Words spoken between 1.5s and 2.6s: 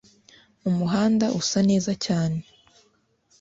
neza cyane